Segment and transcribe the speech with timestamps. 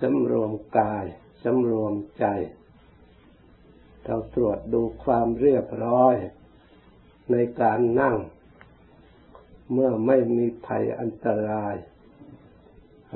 [0.00, 1.04] สำรวมกาย
[1.44, 2.26] สำรวมใจ
[4.04, 6.16] เราตรวจดูความเรียบร้อย
[7.30, 8.16] ในการนั่ง
[9.72, 11.74] เมื่อไม่มีภัยอันตราย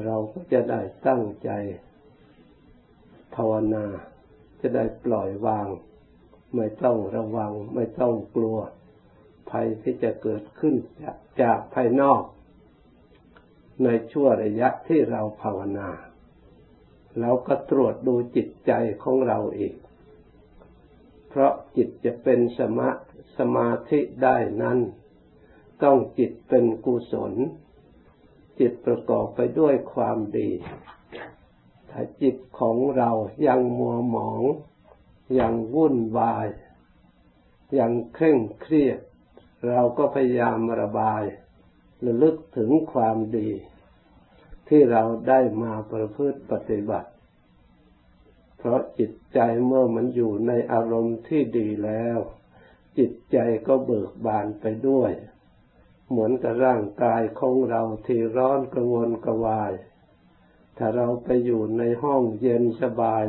[0.04, 1.50] เราก็จะได้ตั้งใจ
[3.34, 3.86] ภาวนา
[4.60, 5.68] จะได้ปล่อยวาง
[6.56, 8.58] ไม่ต้องระวัง ไม่ต้องกลัว
[9.50, 12.22] ภัยที่จะเกิดขึ้นจากจากภายนอก
[13.84, 15.88] ในช่วงระยะที่เราภาวนา
[17.20, 19.74] เราก็ตรวจดูจิตใจของเราเอีก
[21.28, 22.90] เพราะจิตจะเป็นสมา
[23.38, 24.78] สมาธิได้นั้น
[25.82, 27.32] ต้องจิตเป็นกุศล
[28.58, 30.50] จิตประกอบไปด้วยความดี
[31.90, 33.10] ถ้าจิตของเรา
[33.46, 34.42] ยังมัวหมอง
[35.40, 36.46] ยังวุ่นวาย
[37.78, 38.98] ยังเคร่งเครียด
[39.68, 41.22] เราก็พยายามระบาย
[42.04, 43.50] ระลึกถึงความดี
[44.68, 47.10] ที่เราได้มาประพฤติปฏิบัติ
[48.58, 52.18] เพราะจิตใจเมื่อมันอยู่ในอารมณ์ที่ดีแล้ว
[52.98, 55.12] จิตใจก็เบิกบานไปด้วย
[56.08, 59.72] เหมือนกับร่างกายของเราที่ร้อนกระวนกระวาย
[60.78, 63.24] ถ้าเราไปอยู่ในห้องเย็นสบาย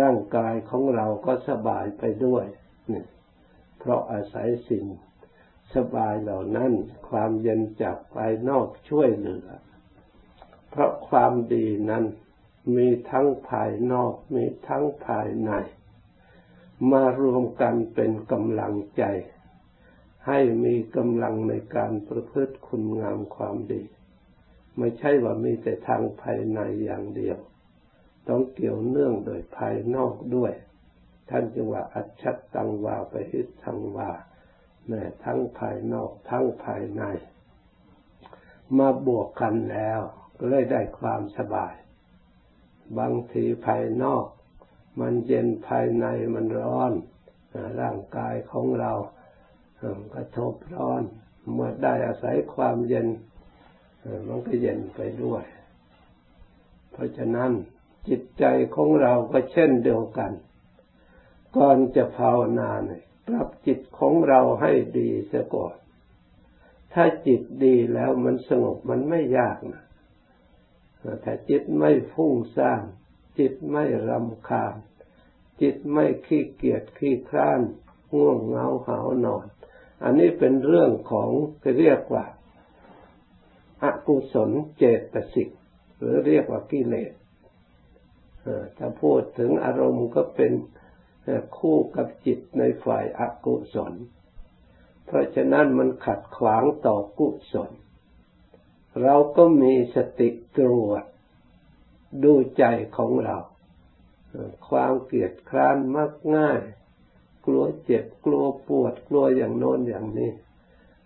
[0.00, 2.44] ร่างกายของเราก็สบายไปด้วย
[2.92, 3.04] นี่
[3.78, 4.84] เพราะอาศัยสิ่ง
[5.74, 6.72] สบายเหล่านั้น
[7.08, 9.46] ความเย็นจากภายนอกช่วยเหลือ
[10.76, 12.04] เพราะความดีนั้น
[12.76, 15.52] มีทั้งภายนอกมีทั้งภายใน
[16.92, 19.02] มารวมกันเป็นกำลังใจ
[20.26, 23.82] ให้มีกำลังในการประพฤติคุณงามความดี
[24.78, 27.38] ไม่ใช่ว่ามีแต่ทางภายในอย่างเดียว
[28.28, 30.52] ต้องเกี่ยวเนื่องโดยภายนอกด้วย
[31.30, 34.10] ท่านจึงว่าอัจฉตังวาไปหิทังวา
[34.86, 37.02] แม่ทั้งภายนอกทั้งภายใน
[38.78, 40.02] มาบวกกันแล้ว
[40.38, 41.74] ก็เลยได้ความสบาย
[42.98, 44.26] บางทีภายนอก
[45.00, 46.92] มันเย็นภายในมันร้อน
[47.80, 48.92] ร่างกายของเรา
[50.14, 51.02] กระทบร้อน
[51.52, 53.08] เมื่อได้อาศัยความเย็น
[54.28, 55.44] มันก็เย็นไปด้วย
[56.92, 57.50] เพราะฉะนั้น
[58.08, 58.44] จิตใจ
[58.76, 60.32] ของเราก็เช่นเดียวกัน
[61.56, 65.76] ก่อนจะภาวนาเนี่ยปรับจิตของเราให้ดีเสียก่อน
[66.92, 69.84] ถ้าจิตดีแล้วมันสงบมันไม่ยากนะ
[71.24, 72.82] ถ้าจิตไม่ฟุ้งซ่าน
[73.38, 74.74] จิตไม่รำคาญ
[75.60, 77.60] จิตไม่ขี้เกียจขี้คร้าน
[78.14, 79.46] ง่วงเหงาหาวนอน
[80.04, 81.30] อันนี้เป็นเรื่องของ
[81.78, 82.24] เรียกว่า
[83.82, 85.48] อากุศลเจตสิก
[85.98, 87.12] หรือเรียกว่ากิเลส
[88.78, 90.52] ถ้าพูดถึงอารมณ์ก็เป็น
[91.58, 93.92] คู่กับจิตในฝ่ายอากุศล
[95.06, 97.70] เพราะฉะนั้นมันขัดขวางต่อกุศล
[99.02, 101.04] เราก็มีสติตรวจ
[102.24, 102.64] ดูใจ
[102.96, 103.36] ของเรา
[104.68, 106.60] ความเกลียดคร้านมักง่าย
[107.46, 110.32] กลัวเจ็บกลัวปวดกลัวอย่างโน้นอย่างนี้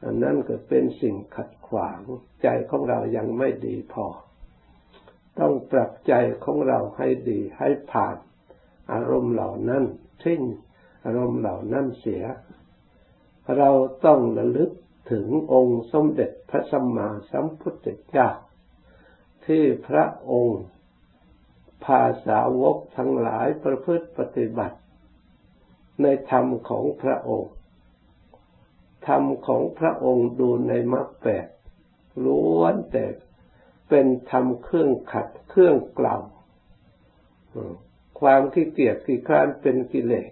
[0.05, 1.99] อันนั้นก็เป็นสิ่งขัดขวาง
[2.43, 4.07] ใจของเรายังไม่ดีพอ
[5.39, 6.13] ต้องปรับใจ
[6.45, 8.17] ของเราให้ดีให้ผ่าน
[8.93, 9.85] อารมณ์เหล่านั้น
[10.23, 10.43] ทิ้ง
[11.05, 12.25] อารมณ์เหล่านั้นเสีย
[13.57, 13.71] เรา
[14.05, 14.71] ต้องระลึก
[15.11, 18.29] ถึงองค์สมเด็จพระสัมมาสัมพุทธเจ้า
[19.47, 20.63] ที่พระองค์
[21.85, 24.79] ภาษาวกทั้งหลายประพฤติปฏิบัติ
[26.03, 27.53] ในธรรมของพระองค์
[29.07, 31.47] ธรรมของพระองค์ดูในมรรคแปด
[32.25, 33.05] ล้วนแต่
[33.89, 36.23] เป็นธรรมเครื่องขัดเครื่องกล่าว
[38.21, 40.31] ความขี้เกียจขี้คร้านเป็นกิเลส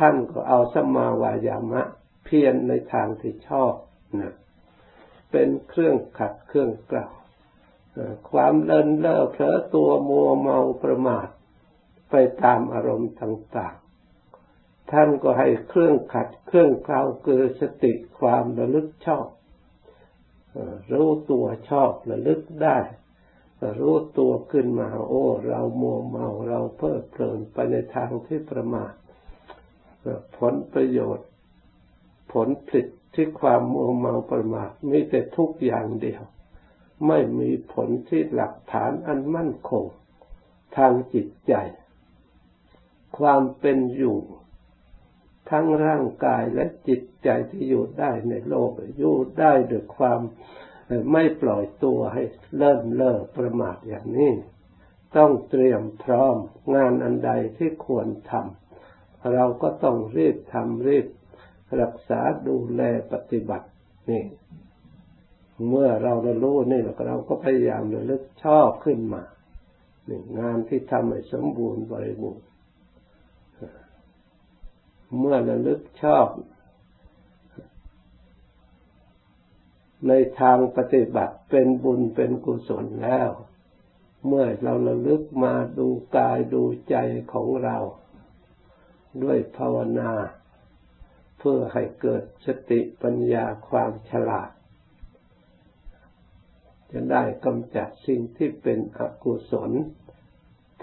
[0.00, 1.82] ท่านก็เอาสมาวายามะ
[2.28, 3.74] พียรในทางที่ชอบ
[4.20, 4.34] นะ
[5.30, 7.12] เป็นเครื่องขัดเครื่องกล่าว
[8.30, 11.28] ความเลินเล่อเผลอตัวมัวเมาประมาท
[12.10, 19.26] ไปตามอารมณ์ต่างๆ ท่านก็ให้เครื่องขัดเครื่องกล่าวคือสติความระลึกชอบ
[20.92, 22.78] รู้ตัวชอบระลึกได้
[23.80, 28.92] รู้ตัวขึ้นมาโอ้ เรามัวเมาเราเพิดเพลินไปในทางที่ประมาท
[30.36, 31.28] ผลประโยชน์
[32.32, 36.22] ผลผลิตที่ความมัวเมาประมาทมีแต่ทุกอย่างเดียว
[37.06, 39.84] ไม่มีผลที่หลักฐานอันมั่นคง
[40.76, 41.54] ทางจิตใจ
[43.18, 44.18] ความเป็นอยู่
[45.50, 50.20] ทั้งร่างกายและจิตใจที่อยู่ได้ในโลกอยู่ได้ด้วยความ
[51.12, 52.22] ไม่ปล่อยตัวให้
[52.56, 54.32] เลิ่นเล่อประมาทอย่างนี้
[55.16, 56.36] ต้องเตรียมพร้อม
[56.74, 61.06] งานอันใดที่ควรทำเราก็ต้องรีบทำรีบ
[61.82, 62.82] รักษาดูแล
[63.12, 63.68] ปฏิบัติ
[64.10, 64.24] นี่
[65.68, 69.22] เมื่อเราเรารู้นี่เราก็พยายามระลึกชอบขึ้นมา
[70.08, 72.46] นี่งานที่ทำให้สมบูรณ์บริบูรณ์
[75.18, 76.26] เมื่อระลึกชอบ
[80.06, 83.30] ในทางปฏิบัติเป็นบุญเป็นกุศลแล้ว
[84.26, 86.96] เมื่อเราระลึกมาดูกายดูใจ
[87.32, 87.78] ของเรา
[89.22, 90.10] ด้วยภาวนา
[91.38, 94.50] เพื่อให้เกิดสติปัญญาความฉลาด
[96.92, 99.70] จะได้กำจัดสิ่งที่เป็นอกุศล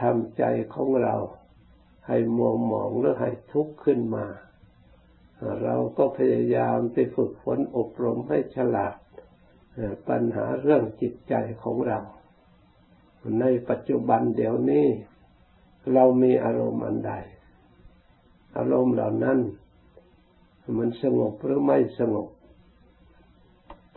[0.02, 0.44] ทำใจ
[0.74, 1.16] ของเรา
[2.08, 4.26] ให้มัวหมองหรือให้ทุกข์ขึ้นมา
[5.64, 8.96] เราก็พยายามไปฝึกฝนอบรมให้ฉลาด
[10.10, 12.00] ปัญหาเรื่องจิตใจของเรา
[13.40, 14.88] ในปัจจุบันเดี๋ยวนี้
[15.94, 17.14] เรามีอารมณ์อันใด
[18.58, 19.40] อารมณ์เหล่านั้น
[20.78, 22.30] มันสงบหรือไม่สงบ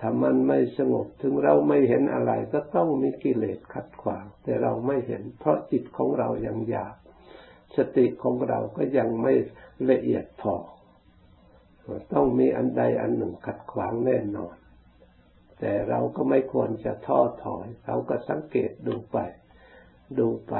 [0.01, 6.97] ถ้ามันไม่สงบถึงเราไม่เห็นอะไรก็ต้องมีกิเลสขัดขวาง แต่เราไม่เห็น เพราะจิตของเรายังหยาบ
[7.77, 9.33] สติของเราก็ยังไม่
[9.91, 10.55] ละเอียดพอ
[12.13, 14.57] ต้องมีอันใดอันหนึ่งขัดขวางแน่นอน
[15.59, 19.19] แต่เราก็ไม่ควรจะท้อถอย เราก็สังเกตดูไป
[20.19, 20.55] ดูไป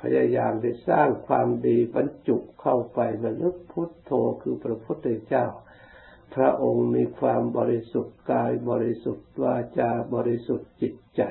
[0.00, 4.10] พยายามไปสร้างความดีบรรจุเข้าไประลึกพุทโธ
[4.42, 5.46] คือพระพุทธเจ้า
[6.34, 11.22] พระองค์มีความบริสุทธิ์กายบริสุทธิ์วาจาบริสุทธิ์จิตใจ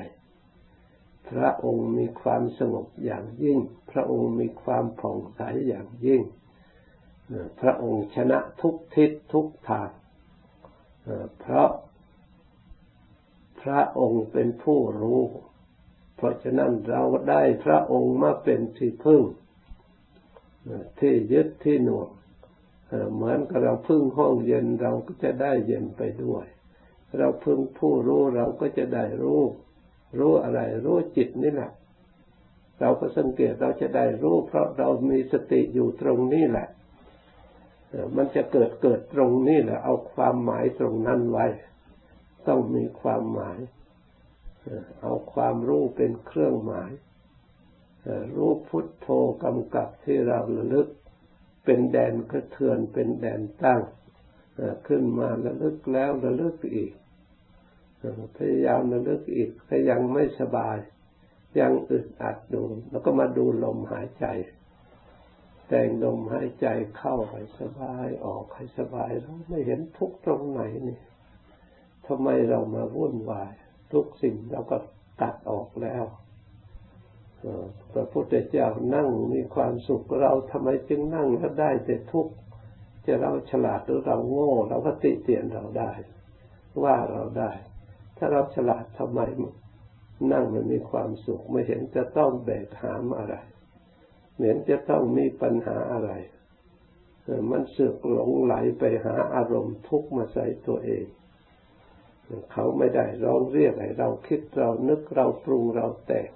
[1.30, 3.58] พระองค์มีความสงบอย่างยิ่ง
[3.90, 6.22] พระองค์มีความผ่องใสอย่างยิ่ง
[7.60, 9.90] พระองค์ชนะทุกทิศทุกทาง
[11.40, 11.68] เพราะ
[13.62, 15.22] พระองค์เป็นผู้รู้
[16.22, 19.22] เพราะฉะนั้นเราได้พระองค์มาเป็นที่พึ่ง
[21.00, 22.08] ที่ยึดที่หน่วง
[23.14, 26.44] เหมือนกับเราพึ่งห้องเย็นเราก็จะได้เย็นไปด้วย
[27.18, 29.40] เราพึ่งผู้รู้เราก็จะได้รู้
[30.18, 31.70] รู้อะไร รู้จิตนี่แหละ
[32.80, 36.68] เราก็สังเกตเราจะได้รู้ เพราะเรามีสติอยู่ตรงนี้แหละ
[38.16, 41.46] มันจะเกิดเกิดตรงนี้แหละเอาความหมายตรงนั้นไว้
[42.48, 43.58] ต้องมีความหมาย
[45.00, 46.90] เอาความรู้เป็นเครื่องหมาย
[48.36, 49.08] รู้พุทโธ
[49.44, 50.88] กำกับที่เราระลึก
[51.64, 53.80] เป็นแดนกระเทือนเป็นแดนตั้ง
[54.86, 56.92] ขึ้นมาระลึกแล้วระลึกอีก
[58.36, 60.76] พยายามระลึกอีกก็ยังไม่สบาย
[61.60, 64.26] ยังอึดอัดดู แล้วก็มาดูลมหายใจ
[65.68, 66.66] แต่งลมหายใจ
[66.96, 70.98] เข้าให้สบายออกให้สบายเราไม่เห็นทุกตรงไหนนี่
[72.06, 73.52] ทำไมเรามาวุ่นวาย
[73.92, 74.76] ทุกสิ่งเราก็
[75.20, 76.04] ตัดออกแล้ว
[77.92, 82.32] พระพุทธเจ้านั่งมีความสุขเราทำไมจึงนั่งแล้วได้แต่ทุกข์
[83.06, 85.92] จะเราฉลาดหรือเราโง่ เราก็ติเตียนเราได้
[86.82, 87.50] ว่าเราได้
[88.16, 89.20] ถ้าเราฉลาดทำไม
[90.32, 93.34] นั่งมันมีความสุข ไม่เห็นจะต้องแบกหามอะไร
[94.38, 96.10] เหห็นจะต้องมีปัญหาอะไร
[97.50, 101.04] มันเสือกหลงไหลไปหาอารมณ์ทุกข์มาใส่ตัวเอง
[102.52, 106.30] เขาไม่ได้ร้องเรียกให้เราคิดเรานึกเราปรุงเราแต่ง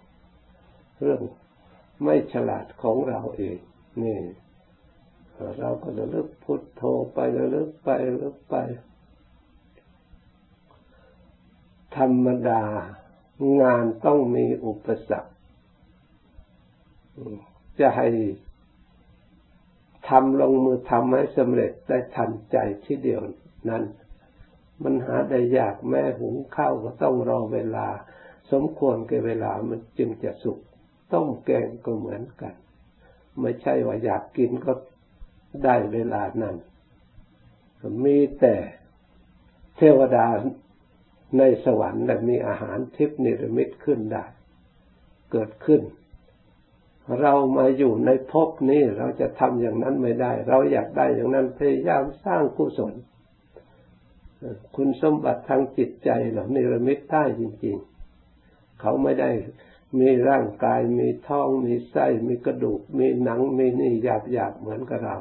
[1.01, 1.21] เรื่อง
[2.05, 3.59] ไม่ฉลาดของเราเอง
[4.03, 4.19] นี่
[5.59, 6.83] เราก็ระลึกพุทโธ
[7.15, 8.57] ไประลึกไประลึกไป
[11.97, 12.63] ธรรมดา
[13.63, 15.33] งานต้องมีอุปสรรค
[17.81, 18.09] จะให้
[20.09, 23.21] ทำลงมือทำให้สำเร็จได้ทันใจที่เดียว
[23.71, 23.83] นั้น
[24.83, 27.87] มันหาได้ยากแม่หุงข้าวก็ต้องรอเวลา
[28.51, 30.59] สมควรกับเวลามันจึงจะสุก
[31.13, 32.55] ต้มแกงก็เหมือนกัน
[33.41, 34.73] ไม่ใช่ว่าอยากกินก็
[35.65, 36.57] ได้เวลานั้น
[38.05, 38.55] มีแต่
[39.77, 40.27] เทวดา
[41.39, 44.25] ในสวรรค์และมีอาหารทิพนิรมิตขึ้นได้
[45.33, 45.83] เกิดขึ้น
[47.21, 52.95] เรามาอยู่ในภพนี้เราจะทำอย่างนั้นไม่ได้ เราอยากได้อย่างนั้นพยายามสร้างกุศล
[54.77, 57.77] คุณสมบัติทางจิตใจเหล่านิรมิตได้จริง
[58.29, 59.31] ๆ เขาไม่ได้
[59.99, 65.17] มีร่างกายมีท้องมีไส้มีกระดูก มีหนังมีนี่หยาบหยาบเหมือนกับเรา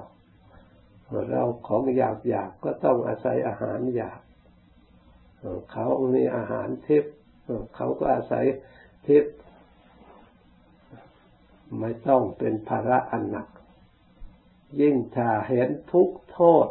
[1.29, 4.21] เราของหยาบหยาบก็ต้องอาศัยอาหารหยาบ
[5.71, 7.05] เขามีอาหารเทิพ
[7.75, 8.45] เขาก็อาศัย
[9.03, 9.25] เทิพ
[11.79, 13.47] ไม่ต้องเป็นภาระอันหนัก
[14.81, 16.67] ยิ่งถ้าเห็นทุกโทษ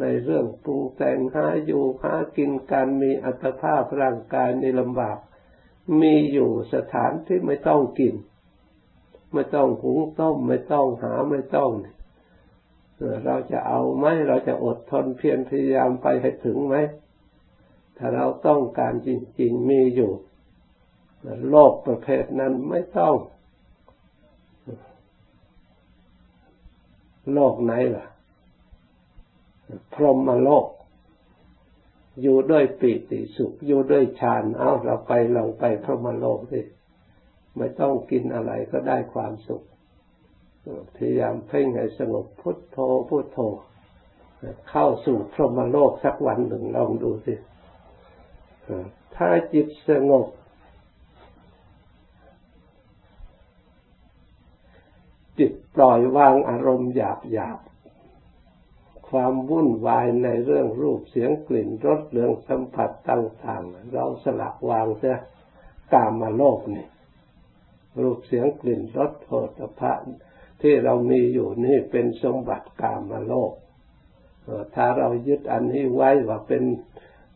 [0.00, 5.18] ในเรื่องปรุงแต่งหาอยู่หากินการมีอัตภาพร่างกายในลำบาก
[6.00, 8.14] มีอยู่สถานที่ไม่ต้องกิน
[9.32, 11.70] ไม่ต้องหุงต้มไม่ต้องหาไม่ต้อง
[13.24, 16.76] เราจะเอาไหมเราจะอดทนเพียรพยายามไปให้ถึงไหม
[17.96, 19.08] ถ้าเราต้องการจ
[19.40, 20.12] ริง ๆมีอยู่
[21.48, 23.14] โลกประเภทนั้นไม่ต้อง
[27.32, 28.06] โลกไหนล่ะ
[29.94, 30.66] พรหมโลก
[32.22, 36.60] อยู่ด้วยปีติสุข อยู่ด้วยฌานเอาเราไปลองไปพรหมโลกสิ
[37.56, 39.62] ไม่ต้องกินอะไรก็ได้ความสุข
[40.96, 43.38] พยายามเพ่งให้สงบพุทโธพุทโธ
[44.70, 47.34] เข้าสู่พรหมโลกสักวันหนึ่งลองดูสิ
[49.16, 50.26] ถ้าจิตสงบ
[55.38, 57.58] จิตปล่อยวางอารมณ์หยาบหยาบ
[59.10, 65.18] ความวุ่นวายในเรื่องรูปเสียงกลิ่นรสเรื่องสัมผัสต่างๆ เราสลักวางเสีย
[65.92, 66.86] กามาโลกนี่
[68.00, 69.92] รูปเสียงกลิ่นรสโผฏฐะ
[70.62, 73.52] ที่เรามีอยู่นี่เป็นสมบัติกามาโลก
[74.74, 76.64] ถ้าเรายึดอันนี้ไว้ว่าเป็น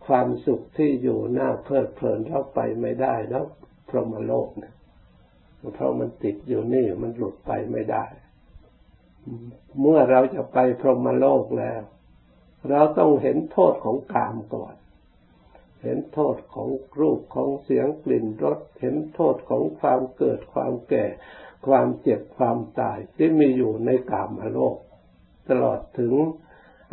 [0.06, 3.44] ความสุขที่อยู่หน้าเพลิดเพลินเราไปไม่ได้แล้ว
[3.88, 4.74] พรหมโลกเนี่ย
[5.74, 8.04] เพราะมันติดอยู่นี่มันหลุดไปไม่ได้
[9.80, 11.82] เมื่อเราจะไปพรหมโลกแล้ว
[12.70, 14.74] เราต้องเห็นโทษของกามก่อน
[15.82, 16.68] เห็นโทษของ
[17.00, 21.06] รูปของเสียงกลิ่นรส เห็นโทษของความเกิดความแก่
[21.66, 24.76] ความเจ็บความตายที่มีอยู่ในกามโลก
[25.48, 26.14] ตลอดถึง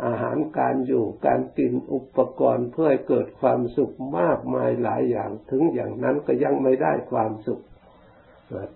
[0.04, 7.62] อาหารการอยู่การกินอุปกรณ์เพื่อให้เกิดความสุขมากมายหลายอย่าง ถึงอย่างนั้นก็ยังไม่ได้ความสุข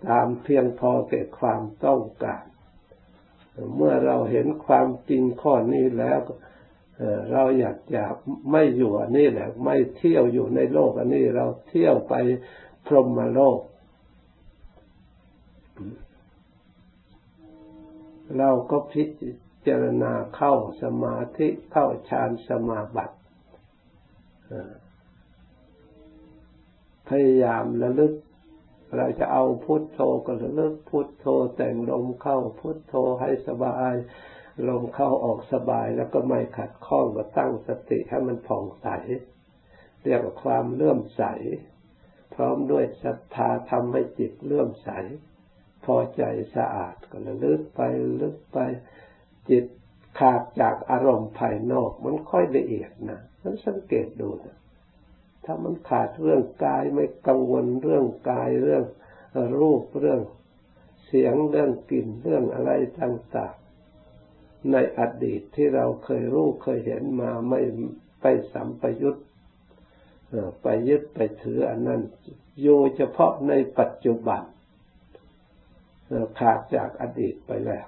[0.09, 2.45] ตามเพียงพอแก่ความต้องการ
[3.77, 6.19] เมื่อเราเห็นความจริงข้อนี้แล้ว
[7.33, 8.05] เราอยากจะ
[8.51, 12.15] ไม่อยู่อันนี้แหละ ไม่เที่ยวอยู่ในโลกอันนี้เราเที่ยวไป
[12.87, 13.59] พรหมโลก
[18.39, 19.05] เราก็พิ
[19.67, 23.17] จารณาเข้าสมาธิเข้าฌานสมาบัติ
[27.09, 28.13] พยายามระลึก
[28.97, 31.27] เราจะเอาพุทโธก็ระลึกพุทโธ
[31.57, 33.95] แต่งลมเข้าพุทโธให้สบาย
[34.69, 38.89] ลมเข้าออกสบายแล้วก็ไม่ขัดข้องก็ตั้งสติให้มันผ่องใส
[40.03, 41.23] เรียกว่าความเลื่อมใส
[42.35, 44.91] พร้อมด้วยศรัทธาทำให้จิตเลื่อมใส
[45.85, 46.23] พอใจ
[46.57, 47.81] สะอาดก็ระลึกไป
[48.23, 48.59] ลึกไป
[49.51, 49.65] จิต
[50.19, 54.57] ขาดจากอารมณ์ภายนอก มันค่อยละเอียดนะมันสังเกตดูนะ
[55.47, 58.85] ถ้ามันขาดเรื่องกายไม่กังวลเรื่องกายเรื่อง
[59.61, 60.21] รูปเรื่อง
[61.07, 67.61] เสียงเรื่องกลิ่นเรื่องอะไรต่างๆ ในอดีตที่เราเคยรู้เคยเห็นมาไม่
[68.21, 69.17] ไปสัมปยุต
[70.63, 72.01] ไปยึดไปถืออันนั้น
[72.63, 74.43] อยู่เฉพาะในปัจจุบัน
[76.39, 77.87] ขาดจากอดีตไปแล้ว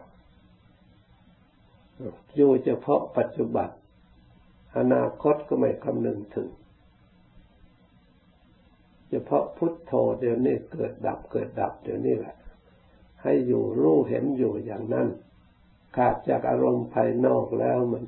[2.36, 3.68] อยู่เฉพาะปัจจุบัน
[4.78, 6.48] อนาคตก็ไม่คำนึงถึง
[9.10, 12.34] เฉพาะพุทโธเดี๋ยวนี้เกิดดับเกิดดับเดี๋ยวนี้แหละ
[13.22, 15.08] ให้อยู่รู้เห็นอยู่อย่างนั้น
[15.96, 18.02] ขาดจากอารมณ์ภายนอกแล้วมัน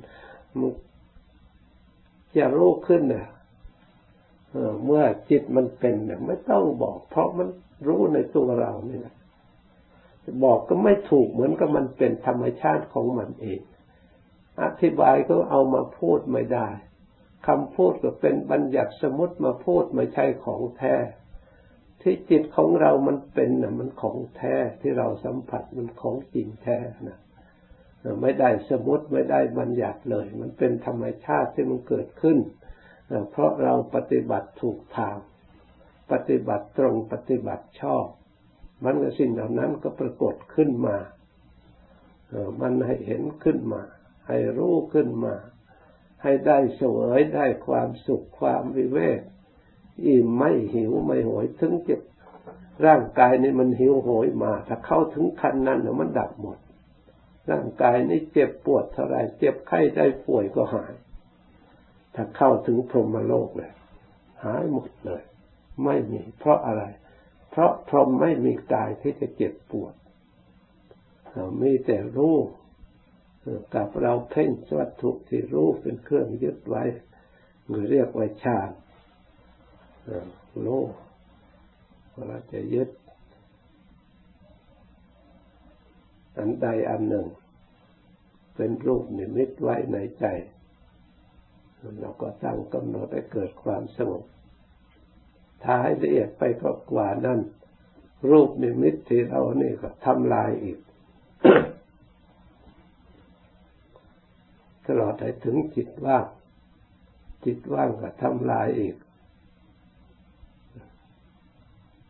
[0.59, 0.71] มัน
[2.37, 3.27] จะรู้ขึ้นเนี่ย
[4.85, 7.47] เมื่อจิตมันเป็นเนี่ยไม่ต้องบอก เพราะมัน
[7.87, 9.15] รู้ในตัวเรานี่แหละ
[10.43, 13.61] บอกก็ไม่ถูกเหมือนกับมันเป็นธรรมชาติของมันเอง
[14.63, 16.67] อธิบายก็เอามาพูดไม่ได้
[17.47, 20.95] คำพูดก็เป็นบัญญัติสมมติมาพูดไม่ใช่ของแท้
[22.01, 27.17] ที่จิตของเรามันเป็นนะมันของแท้ที่เราสัมผัสมันของจริงแท้นะ
[28.21, 32.37] ไม่ได้สมมติไม่ได้บัญญัติเลย มันเป็นธรรมชาติที่มันเกิดขึ้น
[33.31, 35.17] เพราะเราปฏิบัติถูกทาง
[36.11, 38.05] ปฏิบัติตรงปฏิบัติชอบ
[38.85, 40.97] มันก็สิ่งเหล่านั้นก็ปรากฏขึ้นมา
[42.61, 43.81] มันให้เห็นขึ้นมา
[44.27, 45.33] ให้รู้ขึ้นมา
[46.21, 49.21] ให้ได้เสวยได้ความสุขความวิเวก
[50.05, 51.95] อิ่มไม่หิวไม่โหยถึงจะ
[52.85, 56.57] ร่างกายนี่มันหิวโหยมา ถ้าเข้าถึงขั้นนั้นมันดับหมด
[57.51, 60.93] ร่างกายนี่เจ็บปวดเท่าไรเจ็บไข้ได้ป่วยก็หาย
[62.15, 63.71] ถ้าเข้าถึงพรหมโลกเลย
[64.43, 65.23] หายหมดเลย
[65.83, 66.83] ไม่มี เพราะอะไร
[67.49, 69.93] เพราะพรหมไม่มีกายที่จะเจ็บปวด
[71.61, 72.37] มีแต่รู้
[73.75, 76.83] กับเราเพ่งวัตถุที่รู้เป็นเครื่องยึดไว้
[77.67, 78.69] หรือเรียกว่าฌาน
[80.59, 80.67] โล
[82.27, 82.89] เราจะยึด
[86.37, 87.27] อันใดอันหนึ่ง
[88.55, 90.25] เป็นรูปนิมิตไว้ในใจ
[92.01, 94.23] เราก็ตั้งกำหนดให้เกิดความสงบ
[95.63, 97.39] ถ้าให้ละเอียดไปก็กว่านั้น
[98.31, 100.79] รูปนิมิตที่เรานี่ก็ทำลายอีก
[104.80, 106.25] ต ลอดให้ถึงจิตว่าง
[107.45, 108.95] จิตว่างก็ทำลายอีก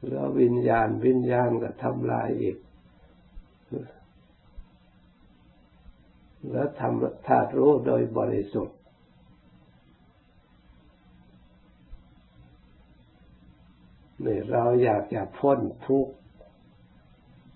[0.07, 2.57] แล้ววิญญาณวิญญาณก็ทำลายอีก
[6.51, 8.77] แล้วทำธาตุรู้โดยบริสุทธิ์
[14.25, 16.13] นี่เราอยากจะพ้นทุกข์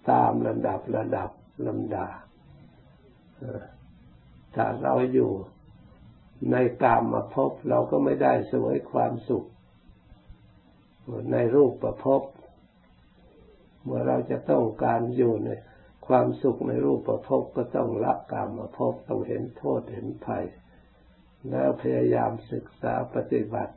[0.10, 1.30] ตามระดับระดับ
[1.68, 2.08] ลำดา
[4.56, 5.32] ถ้าเราอยู่
[6.52, 9.46] ในกามมาพบเราก็ไม่ได้สวยความสุข
[11.32, 12.22] ในรูปประพบ
[13.84, 15.50] เมื่อเราจะต้องการอยู่ใน
[16.08, 20.46] ความสุขในรูปประพบก็ต้องละกามมาพบต้องเห็นโทษเห็นภัย
[21.50, 23.76] แล้วพยายามศึกษาปฏิบัติ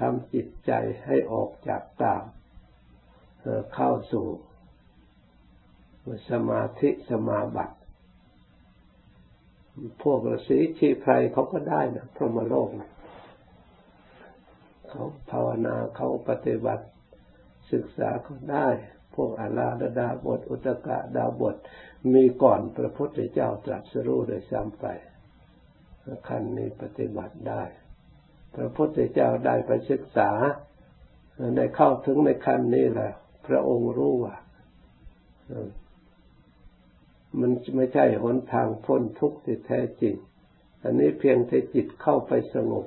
[0.00, 0.72] ทำจิตใจ
[1.06, 2.24] ให้ออกจากกาม
[3.74, 4.26] เข้าสู่
[6.30, 7.76] สมาธิสมาบัติ
[10.02, 12.90] พวกฤาษีชีไพรเขาก็ได้นะพรหมโลกนะ
[14.88, 16.84] เขาภาวนาเขาปฏิบัติ
[17.72, 18.68] ศึกษาก็ได้
[19.14, 21.56] พวกอาลาดดาบท อุตกะดาบท
[22.14, 24.86] มีก่อนพระพุทธเจ้าตรัสรู้โดยซ้ำไป
[26.28, 27.62] ขั้นนี้ปฏิบัติได้
[28.54, 30.30] พระพุทธเจ้าได้ไปศึกษา
[31.56, 33.12] ได้เข้าถึงในขั้นนี้แหละ
[33.46, 34.36] พระองค์รู้ว่า
[37.38, 40.14] มันไม่ใช่หนทางพ้นทุกข์ที่แท้จริง
[40.82, 42.86] อันนี้เพียงแต่จิตเข้าไปสงบ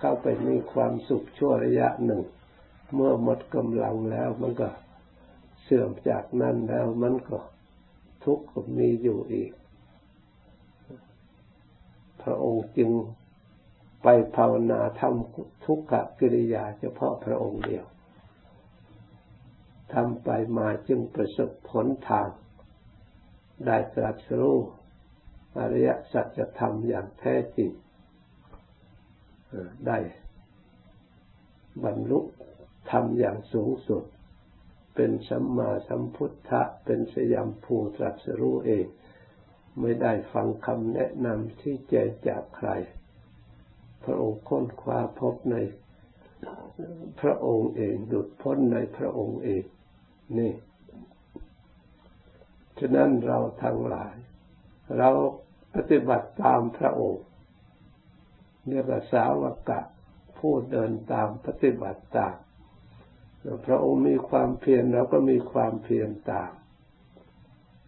[0.00, 2.22] เข้าไปมีความสุขชั่วระยะหนึ่ง
[2.94, 4.68] เมื่อหมดกำลังแล้วมันก็
[5.62, 7.38] เสื่อมจากนั้นแล้วมันก็
[8.24, 9.52] ทุกข์ก็มีอยู่อีก
[12.22, 12.90] พระองค์จึง
[14.02, 17.84] ไปภาวนาทำทุกขกิริยาเฉพาะพระองค์เดียว
[19.92, 22.28] ทำไปมาจึงประสบผลทาง
[23.66, 24.58] ได้ตรัสรู้
[25.58, 27.70] อริยสัจธรรมอย่างแท้จริง
[29.86, 29.98] ได้
[31.84, 32.20] บรรลุ
[32.90, 34.04] ธรรมอย่างสูงสุด
[34.94, 38.86] เป็นสัมมาสัมพุทธะเป็นสยามภูตรัสรู้เอง
[39.80, 41.94] ไม่ได้ฟังคำแนะนำที่แจ
[42.28, 42.68] จากใคร
[44.04, 45.56] พระองค์ค้นคว้าพบใน
[47.20, 49.64] พระองค์เองดุดพ้นในพระองค์เอง
[50.38, 50.52] นี่
[52.78, 54.14] ฉะนั้นเราทั้งหลาย
[54.98, 55.10] เรา
[55.74, 57.24] ปฏิบัติตามพระองค์
[58.68, 59.80] เรียกว่าสาวกะ
[60.38, 62.36] ผู้เดินตามปฏิบัติตาม
[63.66, 66.52] พระองค์มีความเพียรเราก็มีความเพียรตาม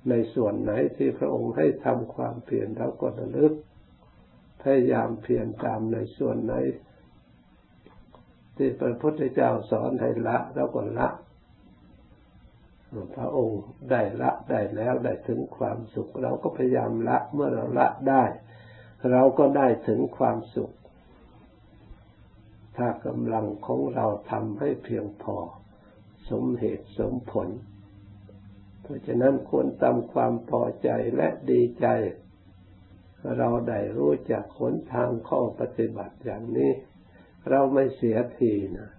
[0.09, 3.53] ในส่วนไหนที่พระองค์ให้ทำความเพียรเราก็ระลึก
[4.63, 6.55] พยายามเพียรตามในส่วนไหน
[8.57, 11.09] ที่พระพุทธเจ้าสอนให้ละเราก็ละ
[13.17, 18.25] พระองค์ได้ละได้แล้วได้ถึงความสุข เราก็พยายามละเมื่อเราละได้
[19.11, 20.73] เราก็ได้ถึงความสุข
[22.77, 25.37] ถ้ากำลังของเราทำให้เพียงพอ
[26.31, 27.49] สมเหตุสมผล
[28.83, 31.87] เพราะฉะนั้นควรตามความพอใจและดีใจ
[33.39, 36.73] เราได้รู้จักขนทางข้อปฏิบัติอย่างนี้
[37.51, 38.91] เราไม่เสียทีนะ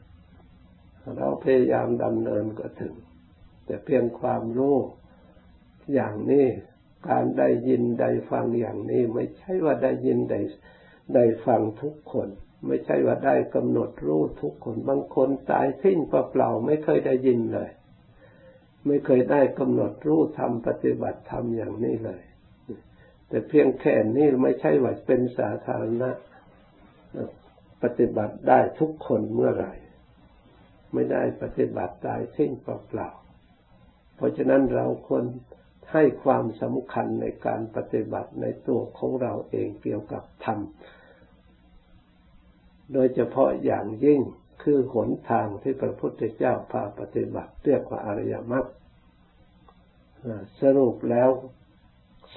[1.18, 2.94] เราพยายามดำเนินก็ถึง
[3.68, 4.78] แต่เพียงความรู้
[5.94, 6.48] อย่างนี้
[7.10, 10.40] การได้ยินได้ฟังอย่างนี้ ไม่ใช่ว่าได้ยินได้
[11.14, 12.30] ได้ฟังทุกคน
[12.68, 17.70] ไม่ใช่ว่าได้กำหนดรู้ทุกคนบางคนตายทิ้งเปล่าไม่เคยได้ยินเลย
[18.88, 22.22] ไม่เคยได้กำหนดรู้ทำปฏิบัติทำอย่างนี้เลย
[23.28, 26.12] แต่เพียงแค่นี้ไม่ใช่ว่าเป็นสาธารณะ
[27.84, 29.74] ปฏิบัติได้ทุกคนเมื่อไหร่
[30.94, 33.10] ไม่ได้ปฏิบัติตายทิ้งเปล่า
[34.18, 35.26] เพราะฉะนั้นเราควร
[35.94, 40.60] ให้ความสำคัญในการปฏิบัติในตัวของเราเองเกี่ยวกับธรรม
[42.94, 44.22] โดยเฉพาะอย่างยิ่ง
[44.64, 48.66] คือหนทางที่พระพุทธเจ้าพาปฏิบัติเรียกว่าอริยมรรค
[50.62, 51.30] สรุปแล้ว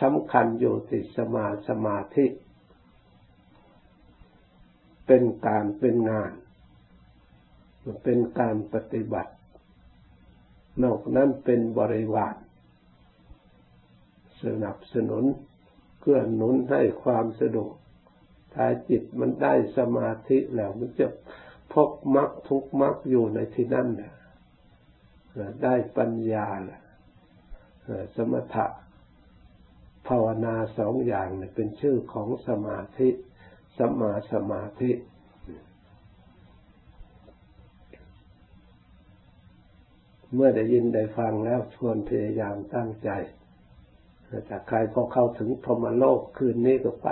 [0.00, 2.26] สำคัญอยู่ติสมาสมาธิ
[5.06, 6.32] เป็นการเป็นงาน
[8.04, 9.32] เป็นการปฏิบัติ
[10.84, 12.34] นอกนั้นเป็นบริวาร
[14.42, 15.24] สนับสนุน
[16.00, 17.74] เกื้อหนุนให้ความสะดวก
[18.54, 21.06] ถ้าจิตมันได้สมาธิแล้วมันจะ
[21.72, 24.12] พบมรรคทุกมรรคอยู่ในที่นั่นนะ
[25.62, 26.80] ได้ปัญญาละ
[28.16, 28.66] สมถะ
[30.08, 33.08] ภาวนาสองอย่างเนี่ยเป็นชื่อของสมาธิ
[33.78, 34.90] สมาสมาธิ
[40.34, 43.10] เมื่อได้ยินได้ฟังแล้วชวนพยายามตั้งใจ
[44.46, 47.08] แต่ใครพอเข้าถึงพรมโลกคืนนี้ก็ไป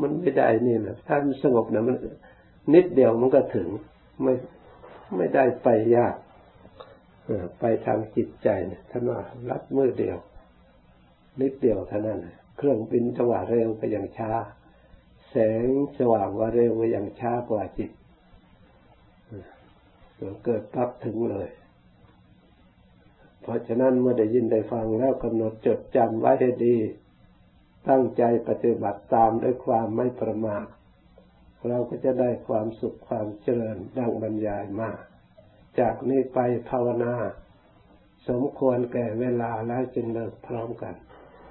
[0.00, 1.96] มันไม่ได้นี่แหละถ้ามันสงบนะมัน
[2.74, 3.68] นิดเดียวมันก็ถึง
[4.22, 4.32] ไม่
[5.16, 6.16] ไม่ได้ไปยาก
[7.60, 10.18] ไปทางจิตใจเนี่ยท่านว่ารัดมือเดียว
[11.40, 12.18] นิดเดียวเท่านั้น
[12.56, 14.30] เครื่องบินจังหวะเร็วก็ยังช้า
[15.30, 15.66] แสง
[15.98, 17.90] สว่างว่าเร็วก็ยังช้ากว่าจิต
[20.44, 21.48] เกิดปั๊บถึงเลย
[23.46, 26.76] เพราะฉะนั้นเมื่อได้ยินได้ฟังแล้วกำหนดจดจำไว้ให้ดี
[27.88, 30.66] ตั้งใจปฏิบัติตามด้วยความไม่ประมาท
[31.68, 34.90] เราก็จะได้ความสุขความเจริญดังบรรยายมา
[35.78, 36.38] จากนี้ไป
[36.70, 37.14] ภาวนา
[38.28, 40.94] สมควรแก่เวลาแล้วจึงเลิกพร้อมกัน